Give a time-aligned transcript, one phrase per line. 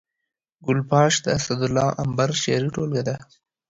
[0.65, 3.15] ګل پاش د اسدالله امبر شعري ټولګه ده